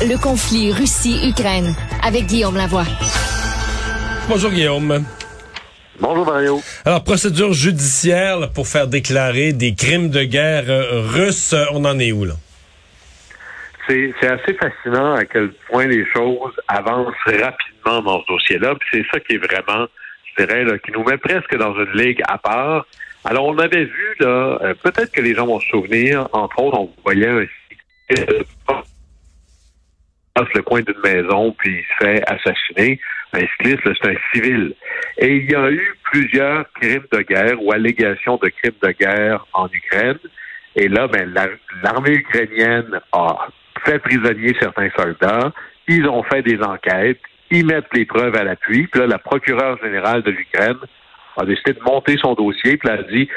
[0.00, 2.84] Le conflit Russie-Ukraine avec Guillaume Lavoie.
[4.28, 5.04] Bonjour Guillaume.
[6.00, 6.60] Bonjour Mario.
[6.84, 12.10] Alors, procédure judiciaire pour faire déclarer des crimes de guerre euh, russes, on en est
[12.10, 12.34] où là?
[13.86, 18.74] C'est assez fascinant à quel point les choses avancent rapidement dans ce dossier-là.
[18.92, 19.86] C'est ça qui est vraiment,
[20.24, 22.84] je dirais, là, qui nous met presque dans une ligue à part.
[23.24, 26.78] Alors, on avait vu, là, euh, peut-être que les gens vont se souvenir, entre autres,
[26.78, 27.44] on voyait un
[30.34, 33.00] passe le coin d'une maison puis il se fait assassiner.
[33.32, 34.74] Un cycliste, c'est un civil.
[35.18, 39.46] Et il y a eu plusieurs crimes de guerre ou allégations de crimes de guerre
[39.52, 40.18] en Ukraine.
[40.76, 41.32] Et là, ben,
[41.82, 43.48] l'armée ukrainienne a
[43.84, 45.52] fait prisonnier certains soldats.
[45.88, 47.20] Ils ont fait des enquêtes.
[47.50, 48.86] Ils mettent les preuves à l'appui.
[48.86, 50.78] Puis là, la procureure générale de l'Ukraine
[51.36, 52.76] a décidé de monter son dossier.
[52.76, 53.28] Puis elle a dit,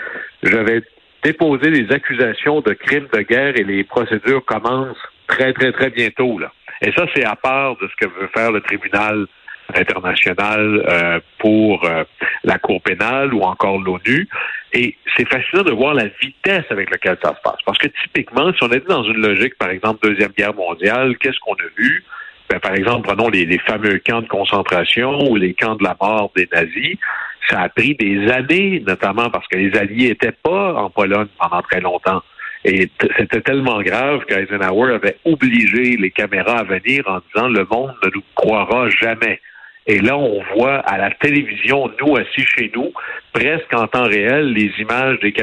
[0.43, 0.81] je vais
[1.23, 6.39] déposer des accusations de crimes de guerre et les procédures commencent très, très, très bientôt.
[6.39, 6.51] Là.
[6.81, 9.25] Et ça, c'est à part de ce que veut faire le tribunal
[9.75, 12.03] international euh, pour euh,
[12.43, 14.27] la Cour pénale ou encore l'ONU.
[14.73, 17.59] Et c'est fascinant de voir la vitesse avec laquelle ça se passe.
[17.65, 21.39] Parce que typiquement, si on était dans une logique, par exemple, Deuxième Guerre mondiale, qu'est-ce
[21.39, 22.03] qu'on a vu?
[22.49, 25.97] Ben, par exemple, prenons les, les, fameux camps de concentration ou les camps de la
[25.99, 26.97] mort des nazis.
[27.49, 31.61] Ça a pris des années, notamment parce que les Alliés n'étaient pas en Pologne pendant
[31.61, 32.21] très longtemps.
[32.67, 37.93] Et c'était tellement grave qu'Eisenhower avait obligé les caméras à venir en disant le monde
[38.03, 39.39] ne nous croira jamais.
[39.89, 42.91] Et là, on voit à la télévision, nous assis chez nous,
[43.31, 45.33] presque en temps réel, les images des,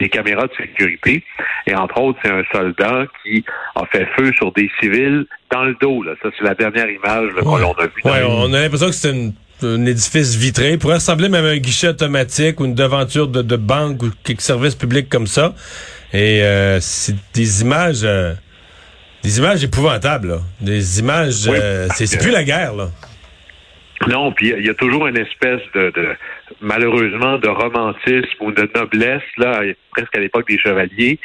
[0.00, 1.22] des caméras de sécurité.
[1.66, 5.76] Et entre autres, c'est un soldat qui a fait feu sur des civils dans le
[5.82, 6.02] dos.
[6.02, 6.12] Là.
[6.22, 8.02] Ça, c'est la dernière image que l'on a vue.
[8.04, 9.12] Ouais, on a l'impression que c'est
[9.62, 10.72] un édifice vitré.
[10.72, 14.06] Il pourrait ressembler même à un guichet automatique ou une devanture de, de banque ou
[14.24, 15.54] quelque service public comme ça.
[16.14, 18.34] Et euh, c'est des images, euh,
[19.24, 20.38] des images épouvantables, là.
[20.60, 21.48] des images.
[21.48, 22.88] Euh, c'est plus la guerre, là.
[24.08, 26.16] Non, puis il y a toujours une espèce de, de,
[26.60, 31.18] malheureusement de romantisme ou de noblesse là, presque à l'époque des chevaliers.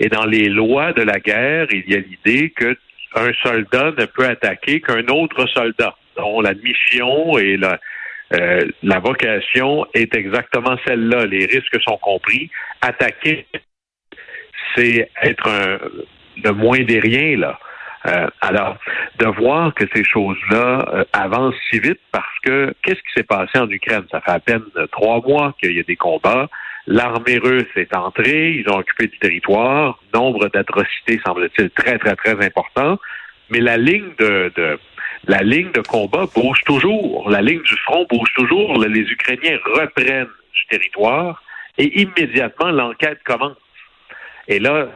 [0.00, 2.76] Et dans les lois de la guerre, il y a l'idée que
[3.14, 7.78] un soldat ne peut attaquer qu'un autre soldat, dont la mission et la,
[8.32, 11.26] euh, la vocation est exactement celle-là.
[11.26, 12.50] Les risques sont compris.
[12.80, 13.46] Attaquer
[14.74, 15.78] c'est être un,
[16.42, 17.58] le moins des riens, là.
[18.06, 18.78] Euh, alors,
[19.20, 23.58] de voir que ces choses-là euh, avancent si vite parce que qu'est-ce qui s'est passé
[23.58, 24.04] en Ukraine?
[24.10, 26.48] Ça fait à peine trois mois qu'il y a des combats.
[26.88, 32.44] L'armée russe est entrée, ils ont occupé du territoire, nombre d'atrocités semble-t-il très, très, très
[32.44, 32.98] important,
[33.50, 34.80] mais la ligne de, de,
[35.28, 40.26] la ligne de combat bouge toujours, la ligne du front bouge toujours, les Ukrainiens reprennent
[40.26, 41.40] du territoire
[41.78, 43.56] et immédiatement l'enquête commence.
[44.48, 44.88] Et là,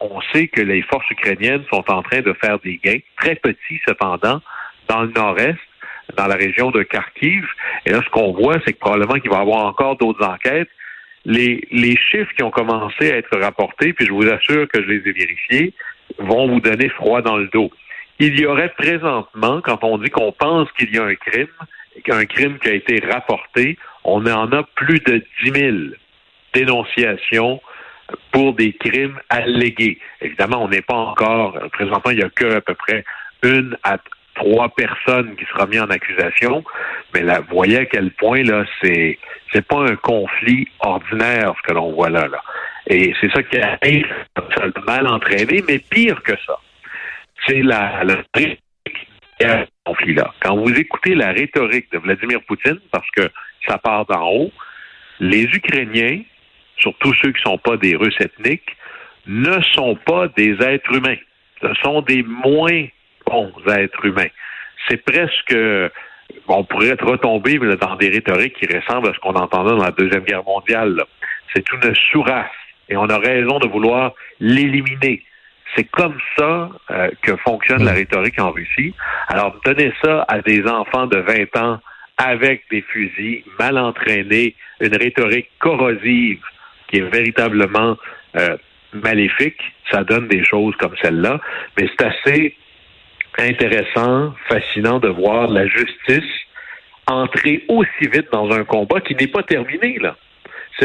[0.00, 3.80] on sait que les forces ukrainiennes sont en train de faire des gains, très petits
[3.86, 4.40] cependant,
[4.88, 5.58] dans le nord-est,
[6.16, 7.46] dans la région de Kharkiv.
[7.86, 10.70] Et là, ce qu'on voit, c'est que probablement qu'il va y avoir encore d'autres enquêtes.
[11.26, 11.60] Les,
[12.10, 15.12] chiffres qui ont commencé à être rapportés, puis je vous assure que je les ai
[15.12, 15.74] vérifiés,
[16.18, 17.70] vont vous donner froid dans le dos.
[18.18, 21.48] Il y aurait présentement, quand on dit qu'on pense qu'il y a un crime,
[22.04, 25.76] qu'un crime qui a été rapporté, on en a plus de 10 000
[26.54, 27.60] dénonciations
[28.32, 29.98] pour des crimes allégués.
[30.20, 33.04] Évidemment, on n'est pas encore, présentement, il n'y a que à peu près
[33.42, 33.98] une à
[34.34, 36.64] trois personnes qui seront mises en accusation,
[37.14, 39.18] mais là, vous voyez à quel point là, c'est
[39.52, 42.42] c'est pas un conflit ordinaire ce que l'on voit là, là.
[42.86, 44.06] Et c'est ça qui arrive
[44.86, 46.56] mal entraîné, mais pire que ça,
[47.46, 48.22] c'est la, la
[49.84, 50.32] conflit-là.
[50.40, 53.28] Quand vous écoutez la rhétorique de Vladimir Poutine, parce que
[53.66, 54.52] ça part d'en haut,
[55.18, 56.22] les Ukrainiens
[56.80, 58.76] surtout ceux qui ne sont pas des Russes ethniques,
[59.26, 61.16] ne sont pas des êtres humains.
[61.62, 62.86] Ce sont des moins
[63.26, 64.30] bons êtres humains.
[64.88, 65.54] C'est presque,
[66.48, 70.24] on pourrait retomber dans des rhétoriques qui ressemblent à ce qu'on entendait dans la Deuxième
[70.24, 71.02] Guerre mondiale.
[71.54, 72.46] C'est une sous-race
[72.88, 75.22] et on a raison de vouloir l'éliminer.
[75.76, 78.92] C'est comme ça euh, que fonctionne la rhétorique en Russie.
[79.28, 81.80] Alors, donnez ça à des enfants de 20 ans
[82.16, 86.42] avec des fusils, mal entraînés, une rhétorique corrosive,
[86.90, 87.96] qui est véritablement
[88.36, 88.56] euh,
[88.92, 89.60] maléfique,
[89.90, 91.40] ça donne des choses comme celle-là.
[91.78, 92.56] Mais c'est assez
[93.38, 96.24] intéressant, fascinant de voir la justice
[97.10, 100.16] entrer aussi vite dans un combat qui n'est pas terminé, là.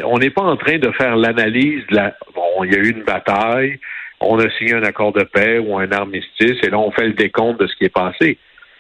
[0.04, 2.16] on n'est pas en train de faire l'analyse de la.
[2.34, 3.80] Bon, il y a eu une bataille,
[4.20, 7.14] on a signé un accord de paix ou un armistice, et là, on fait le
[7.14, 8.38] décompte de ce qui est passé.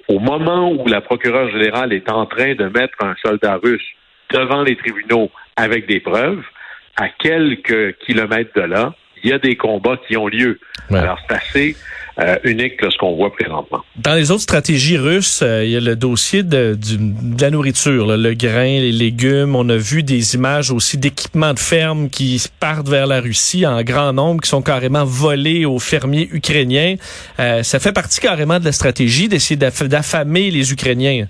[0.07, 3.85] Au moment où la procureure générale est en train de mettre un soldat russe
[4.31, 6.43] devant les tribunaux avec des preuves,
[6.95, 8.93] à quelques kilomètres de là,
[9.23, 10.59] il y a des combats qui ont lieu.
[10.91, 11.75] Alors, c'est assez
[12.19, 13.83] euh, unique que ce qu'on voit présentement.
[13.97, 16.77] Dans les autres stratégies russes, euh, il y a le dossier de,
[17.39, 19.55] la nourriture, le grain, les légumes.
[19.55, 23.81] On a vu des images aussi d'équipements de ferme qui partent vers la Russie en
[23.81, 26.95] grand nombre, qui sont carrément volés aux fermiers ukrainiens.
[27.39, 31.25] Euh, ça fait partie carrément de la stratégie d'essayer d'affamer les Ukrainiens.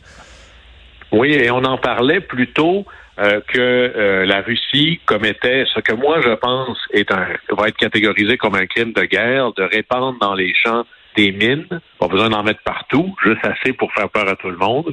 [1.12, 2.86] Oui, et on en parlait plutôt
[3.20, 7.78] euh, que euh, la Russie commettait ce que moi je pense est un va être
[7.78, 10.86] catégorisé comme un crime de guerre de répandre dans les champs
[11.16, 14.58] des mines, pas besoin d'en mettre partout, juste assez pour faire peur à tout le
[14.58, 14.92] monde,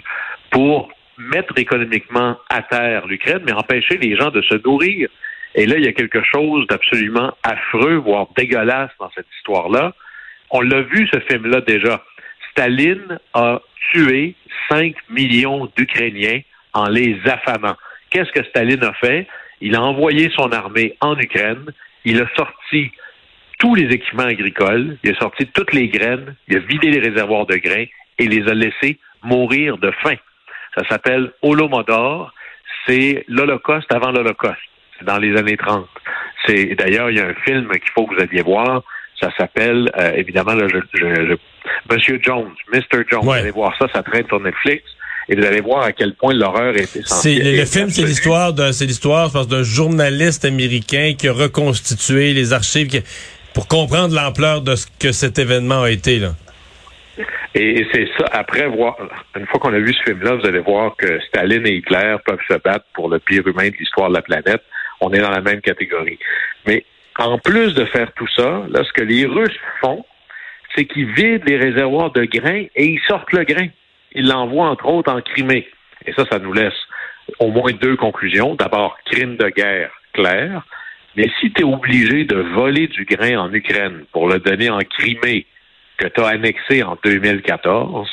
[0.50, 5.08] pour mettre économiquement à terre l'Ukraine, mais empêcher les gens de se nourrir.
[5.54, 9.92] Et là, il y a quelque chose d'absolument affreux, voire dégueulasse dans cette histoire-là.
[10.50, 12.02] On l'a vu, ce film-là, déjà.
[12.52, 13.60] Staline a
[13.92, 14.34] tué
[14.70, 16.40] 5 millions d'Ukrainiens
[16.74, 17.76] en les affamant.
[18.10, 19.26] Qu'est-ce que Staline a fait?
[19.60, 21.66] Il a envoyé son armée en Ukraine,
[22.04, 22.90] il a sorti
[23.58, 27.46] tous les équipements agricoles, il a sorti toutes les graines, il a vidé les réservoirs
[27.46, 27.86] de grains
[28.18, 30.16] et les a laissés mourir de faim.
[30.76, 32.32] Ça s'appelle Holomodor,
[32.86, 34.58] c'est l'Holocauste avant l'Holocauste.
[34.98, 35.86] C'est dans les années 30.
[36.46, 38.82] C'est d'ailleurs il y a un film qu'il faut que vous alliez voir.
[39.20, 41.38] Ça s'appelle euh, évidemment le
[41.90, 43.04] Monsieur Jones, Mr.
[43.10, 43.22] Jones.
[43.22, 44.84] Vous allez voir ça, ça traîne sur Netflix
[45.28, 47.56] et vous allez voir à quel point l'horreur est essentielle.
[47.56, 52.32] le film, c'est l'histoire d'un, c'est l'histoire, je pense, d'un journaliste américain qui a reconstitué
[52.32, 53.02] les archives
[53.54, 56.34] pour comprendre l'ampleur de ce que cet événement a été là.
[57.54, 58.96] Et c'est ça, après voir,
[59.36, 62.40] une fois qu'on a vu ce film-là, vous allez voir que Staline et Hitler peuvent
[62.48, 64.62] se battre pour le pire humain de l'histoire de la planète.
[65.00, 66.18] On est dans la même catégorie.
[66.66, 66.84] Mais
[67.18, 70.04] en plus de faire tout ça, là, ce que les Russes font,
[70.74, 73.68] c'est qu'ils vident les réservoirs de grains et ils sortent le grain.
[74.14, 75.66] Ils l'envoient entre autres en Crimée.
[76.06, 76.74] Et ça, ça nous laisse
[77.38, 78.54] au moins deux conclusions.
[78.54, 80.62] D'abord, crime de guerre clair.
[81.16, 84.78] Mais si tu es obligé de voler du grain en Ukraine pour le donner en
[84.78, 85.46] Crimée,
[85.98, 88.08] que tu as annexé en 2014,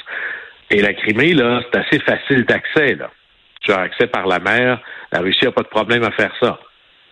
[0.72, 3.10] et la Crimée, là, c'est assez facile d'accès, là.
[3.62, 4.80] Tu as accès par la mer.
[5.12, 6.60] La Russie n'a pas de problème à faire ça.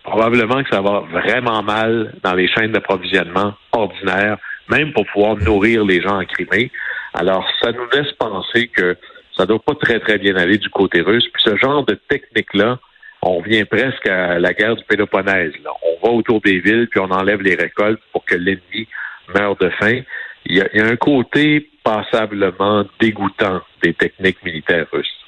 [0.02, 5.84] Probablement que ça va vraiment mal dans les chaînes d'approvisionnement ordinaires, même pour pouvoir nourrir
[5.84, 6.70] les gens en Crimée.
[7.14, 8.96] Alors, ça nous laisse penser que
[9.36, 11.26] ça ne doit pas très, très bien aller du côté russe.
[11.32, 12.78] Puis ce genre de technique-là,
[13.22, 15.52] on vient presque à la guerre du Péloponnèse.
[15.64, 15.70] Là.
[15.82, 18.88] On va autour des villes, puis on enlève les récoltes pour que l'ennemi
[19.34, 20.00] meure de faim.
[20.46, 25.26] Il y, a, un côté passablement dégoûtant des techniques militaires russes.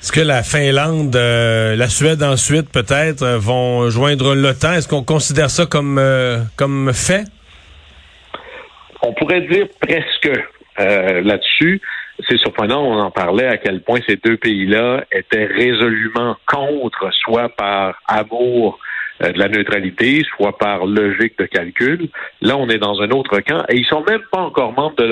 [0.00, 4.72] Est-ce que la Finlande, euh, la Suède ensuite peut-être euh, vont joindre l'OTAN?
[4.74, 7.24] Est-ce qu'on considère ça comme, euh, comme fait?
[9.02, 10.30] On pourrait dire presque
[10.78, 11.80] euh, là-dessus.
[12.28, 17.48] C'est surprenant, on en parlait à quel point ces deux pays-là étaient résolument contre, soit
[17.48, 18.78] par amour
[19.22, 22.08] euh, de la neutralité, soit par logique de calcul.
[22.42, 25.04] Là, on est dans un autre camp et ils sont même pas encore membres de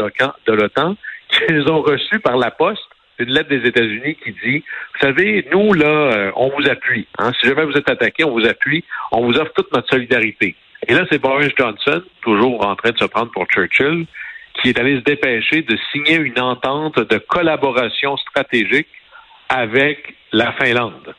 [0.52, 0.96] l'OTAN,
[1.30, 2.82] qu'ils ont reçu par la poste
[3.18, 4.58] une lettre des États-Unis qui dit,
[4.94, 7.06] vous savez, nous, là, euh, on vous appuie.
[7.18, 7.32] Hein.
[7.40, 8.84] Si jamais vous êtes attaqué, on vous appuie.
[9.12, 10.54] On vous offre toute notre solidarité.
[10.86, 14.06] Et là, c'est Boris Johnson, toujours en train de se prendre pour Churchill,
[14.54, 18.88] qui est allé se dépêcher de signer une entente de collaboration stratégique
[19.48, 21.14] avec la Finlande,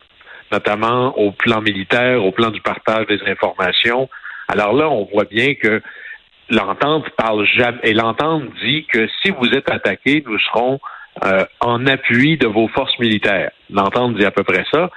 [0.52, 4.08] notamment au plan militaire, au plan du partage des informations.
[4.48, 5.82] Alors là, on voit bien que
[6.48, 10.80] l'entente parle jamais, et l'entente dit que si vous êtes attaqué, nous serons
[11.24, 13.50] euh, en appui de vos forces militaires.
[13.70, 14.90] L'entente dit à peu près ça.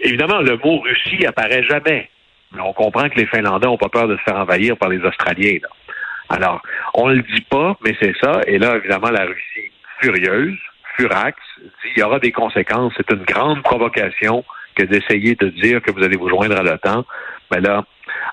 [0.00, 2.08] Évidemment, le mot Russie apparaît jamais
[2.58, 5.58] on comprend que les Finlandais n'ont pas peur de se faire envahir par les Australiens.
[6.28, 6.60] Alors,
[6.94, 8.40] on le dit pas, mais c'est ça.
[8.46, 10.58] Et là, évidemment, la Russie furieuse,
[10.96, 12.92] furax, dit il y aura des conséquences.
[12.96, 17.04] C'est une grande provocation que d'essayer de dire que vous allez vous joindre à l'OTAN.
[17.50, 17.84] Mais là,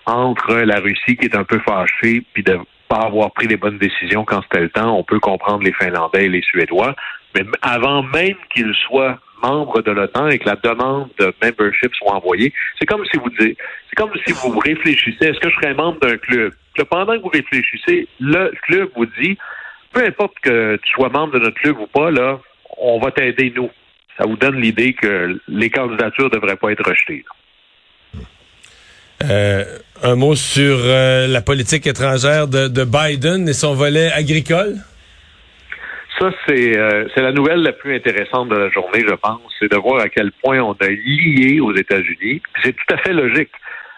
[0.05, 3.77] entre la Russie qui est un peu fâchée, puis de pas avoir pris les bonnes
[3.77, 6.95] décisions quand c'était le temps, on peut comprendre les Finlandais et les Suédois.
[7.35, 12.13] Mais avant même qu'ils soient membres de l'OTAN et que la demande de membership soit
[12.13, 13.57] envoyée, c'est comme si vous dites,
[13.89, 16.53] c'est comme si vous réfléchissez, est-ce que je serais membre d'un club?
[16.89, 19.37] pendant que vous réfléchissez, le club vous dit,
[19.91, 22.39] peu importe que tu sois membre de notre club ou pas, là,
[22.77, 23.69] on va t'aider, nous.
[24.17, 27.23] Ça vous donne l'idée que les candidatures ne devraient pas être rejetées.
[29.23, 29.63] Euh,
[30.01, 34.77] un mot sur euh, la politique étrangère de Biden et son volet agricole?
[36.23, 39.75] Ça, euh, c'est la nouvelle la plus intéressante de la journée, je pense, c'est de
[39.75, 42.41] voir à quel point on a lié aux États-Unis.
[42.63, 43.51] C'est tout à fait logique.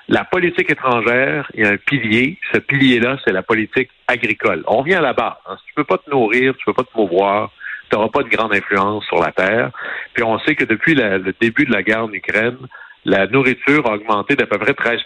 [0.07, 2.39] La politique étrangère, il y a un pilier.
[2.51, 4.63] Ce pilier-là, c'est la politique agricole.
[4.65, 5.35] On vient à la base.
[5.45, 5.55] Hein.
[5.59, 7.51] Si tu peux pas te nourrir, tu peux pas te mouvoir,
[7.91, 9.69] tu n'auras pas de grande influence sur la terre.
[10.15, 12.57] Puis on sait que depuis le début de la guerre en Ukraine,
[13.03, 15.01] la nourriture a augmenté d'à peu près 13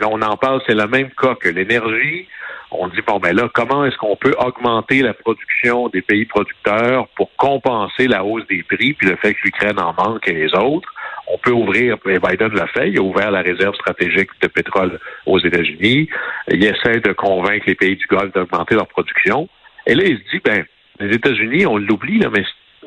[0.00, 2.26] Là, on en parle, c'est le même cas que l'énergie.
[2.70, 7.08] On dit, bon, ben là, comment est-ce qu'on peut augmenter la production des pays producteurs
[7.16, 10.54] pour compenser la hausse des prix, puis le fait que l'Ukraine en manque et les
[10.54, 10.88] autres?
[11.26, 15.38] On peut ouvrir, Biden l'a fait, il a ouvert la réserve stratégique de pétrole aux
[15.38, 16.08] États-Unis.
[16.50, 19.48] Il essaie de convaincre les pays du Golfe d'augmenter leur production.
[19.86, 20.64] Et là, il se dit, ben,
[20.98, 22.44] les États-Unis, on l'oublie, mais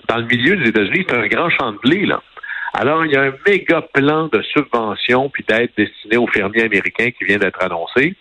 [0.07, 2.21] dans le milieu des États-Unis, c'est un grand champ de blé, là.
[2.73, 7.11] Alors, il y a un méga plan de subvention puis d'aide destiné aux fermiers américains
[7.11, 8.15] qui vient d'être annoncé.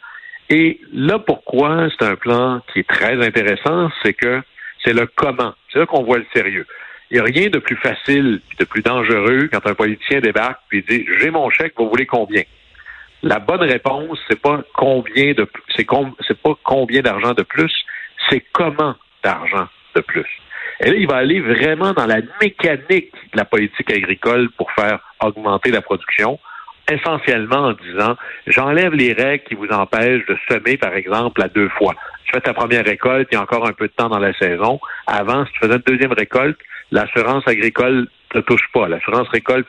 [0.51, 4.43] Et là, pourquoi c'est un plan qui est très intéressant, c'est que
[4.85, 5.55] c'est le comment.
[5.73, 6.67] C'est là qu'on voit le sérieux.
[7.11, 10.83] Il n'y a rien de plus facile de plus dangereux quand un politicien débarque et
[10.83, 12.43] dit J'ai mon chèque, vous voulez combien?
[13.23, 15.87] La bonne réponse, c'est pas combien de c'est
[16.27, 17.73] c'est pas combien d'argent de plus,
[18.29, 20.27] c'est comment d'argent de plus.
[20.83, 24.99] Et là, il va aller vraiment dans la mécanique de la politique agricole pour faire
[25.23, 26.41] augmenter la production,
[26.91, 28.17] essentiellement en disant
[28.49, 31.95] j'enlève les règles qui vous empêchent de semer, par exemple, à deux fois.
[32.25, 34.33] Tu fais ta première récolte, il y a encore un peu de temps dans la
[34.35, 34.81] saison.
[35.07, 36.59] Avant, si tu faisais une deuxième récolte,
[36.91, 38.89] l'assurance agricole ne touche pas.
[38.89, 39.69] L'assurance récolte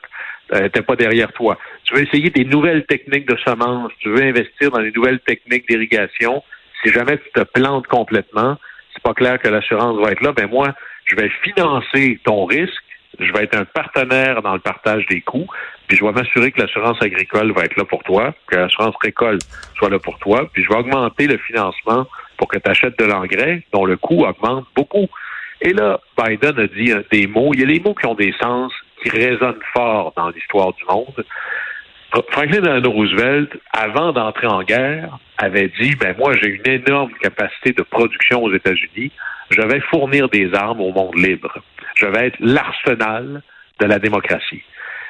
[0.52, 1.58] n'était euh, pas derrière toi.
[1.84, 5.68] Tu veux essayer des nouvelles techniques de semences, tu veux investir dans des nouvelles techniques
[5.70, 6.44] d'irrigation.
[6.84, 8.58] Si jamais tu te plantes complètement,
[8.94, 10.32] c'est pas clair que l'assurance va être là.
[10.34, 10.74] Ben moi,
[11.06, 12.84] je vais financer ton risque,
[13.20, 15.48] je vais être un partenaire dans le partage des coûts,
[15.88, 19.44] puis je vais m'assurer que l'assurance agricole va être là pour toi, que l'assurance récolte
[19.78, 22.08] soit là pour toi, puis je vais augmenter le financement
[22.38, 25.08] pour que tu achètes de l'engrais dont le coût augmente beaucoup.
[25.62, 28.34] Et là, Biden a dit des mots, il y a des mots qui ont des
[28.42, 31.26] sens, qui résonnent fort dans l'histoire du monde.
[32.32, 37.74] Franklin Delano Roosevelt, avant d'entrer en guerre, avait dit, ben moi j'ai une énorme capacité
[37.74, 39.12] de production aux États-Unis,
[39.50, 41.54] je vais fournir des armes au monde libre.
[41.96, 43.42] Je vais être l'arsenal
[43.80, 44.64] de la démocratie.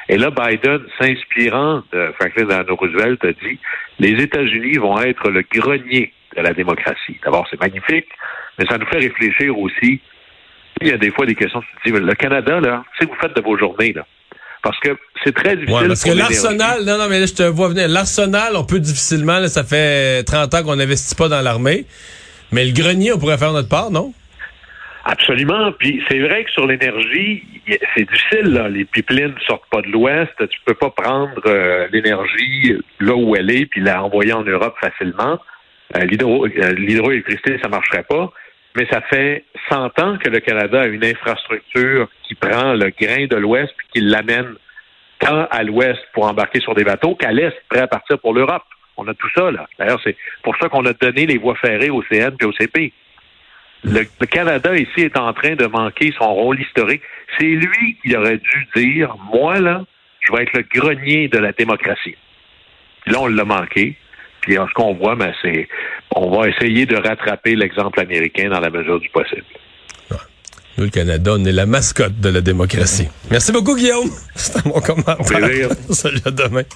[0.09, 3.57] Et là, Biden, s'inspirant de Franklin Delano Roosevelt, a dit,
[3.99, 7.17] les États-Unis vont être le grenier de la démocratie.
[7.23, 8.07] D'abord, c'est magnifique,
[8.57, 10.01] mais ça nous fait réfléchir aussi.
[10.81, 13.15] Il y a des fois des questions, tu te dis, le Canada, là, que vous
[13.21, 14.05] faites de vos journées, là?
[14.61, 15.81] Parce que c'est très difficile.
[15.81, 17.87] Ouais, parce que l'arsenal, non, non, mais là, je te vois venir.
[17.89, 21.85] L'arsenal, on peut difficilement, là, ça fait 30 ans qu'on n'investit pas dans l'armée.
[22.51, 24.13] Mais le grenier, on pourrait faire notre part, non?
[25.05, 25.73] Absolument.
[25.73, 27.43] Puis c'est vrai que sur l'énergie,
[27.95, 28.53] c'est difficile.
[28.53, 28.69] Là.
[28.69, 30.31] Les pipelines ne sortent pas de l'Ouest.
[30.37, 34.75] Tu peux pas prendre euh, l'énergie là où elle est puis la envoyer en Europe
[34.79, 35.39] facilement.
[35.97, 38.31] Euh, euh, l'hydroélectricité, ça marcherait pas.
[38.75, 43.27] Mais ça fait 100 ans que le Canada a une infrastructure qui prend le grain
[43.27, 44.55] de l'Ouest puis qui l'amène
[45.19, 48.63] tant à l'Ouest pour embarquer sur des bateaux qu'à l'Est, prêt à partir pour l'Europe.
[48.95, 49.67] On a tout ça, là.
[49.77, 52.93] D'ailleurs, c'est pour ça qu'on a donné les voies ferrées au CN et au CP.
[53.83, 57.01] Le, Canada ici est en train de manquer son rôle historique.
[57.37, 59.85] C'est lui qui aurait dû dire, moi, là,
[60.21, 62.15] je vais être le grenier de la démocratie.
[63.07, 63.97] là, on l'a manqué.
[64.41, 65.67] Puis ce qu'on voit, ben, c'est
[66.15, 69.45] on va essayer de rattraper l'exemple américain dans la mesure du possible.
[70.77, 73.07] Nous, le Canada, on est la mascotte de la démocratie.
[73.29, 74.09] Merci beaucoup, Guillaume.
[74.35, 75.69] C'était mon commentaire.
[75.91, 76.63] Salut, à demain.